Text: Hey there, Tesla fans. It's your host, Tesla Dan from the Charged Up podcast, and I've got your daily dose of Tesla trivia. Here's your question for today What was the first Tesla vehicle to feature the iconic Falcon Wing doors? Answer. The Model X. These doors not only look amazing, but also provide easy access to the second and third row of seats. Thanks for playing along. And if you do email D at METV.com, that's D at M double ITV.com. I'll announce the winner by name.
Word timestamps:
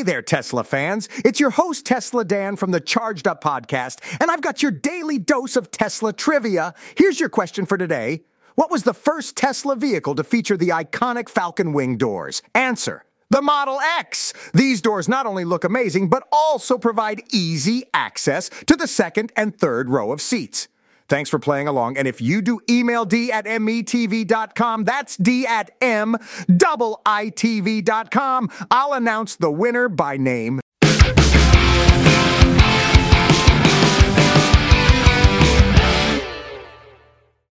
Hey 0.00 0.04
there, 0.04 0.22
Tesla 0.22 0.64
fans. 0.64 1.10
It's 1.26 1.40
your 1.40 1.50
host, 1.50 1.84
Tesla 1.84 2.24
Dan 2.24 2.56
from 2.56 2.70
the 2.70 2.80
Charged 2.80 3.28
Up 3.28 3.44
podcast, 3.44 3.98
and 4.18 4.30
I've 4.30 4.40
got 4.40 4.62
your 4.62 4.72
daily 4.72 5.18
dose 5.18 5.56
of 5.56 5.70
Tesla 5.70 6.14
trivia. 6.14 6.72
Here's 6.96 7.20
your 7.20 7.28
question 7.28 7.66
for 7.66 7.76
today 7.76 8.22
What 8.54 8.70
was 8.70 8.84
the 8.84 8.94
first 8.94 9.36
Tesla 9.36 9.76
vehicle 9.76 10.14
to 10.14 10.24
feature 10.24 10.56
the 10.56 10.70
iconic 10.70 11.28
Falcon 11.28 11.74
Wing 11.74 11.98
doors? 11.98 12.40
Answer. 12.54 13.04
The 13.28 13.42
Model 13.42 13.78
X. 13.78 14.32
These 14.54 14.80
doors 14.80 15.06
not 15.06 15.26
only 15.26 15.44
look 15.44 15.64
amazing, 15.64 16.08
but 16.08 16.26
also 16.32 16.78
provide 16.78 17.20
easy 17.30 17.84
access 17.92 18.48
to 18.68 18.76
the 18.76 18.88
second 18.88 19.32
and 19.36 19.54
third 19.54 19.90
row 19.90 20.12
of 20.12 20.22
seats. 20.22 20.68
Thanks 21.10 21.28
for 21.28 21.40
playing 21.40 21.66
along. 21.66 21.98
And 21.98 22.06
if 22.06 22.20
you 22.20 22.40
do 22.40 22.60
email 22.70 23.04
D 23.04 23.32
at 23.32 23.44
METV.com, 23.44 24.84
that's 24.84 25.16
D 25.16 25.44
at 25.44 25.72
M 25.80 26.16
double 26.56 27.02
ITV.com. 27.04 28.48
I'll 28.70 28.92
announce 28.92 29.34
the 29.34 29.50
winner 29.50 29.88
by 29.88 30.16
name. 30.16 30.60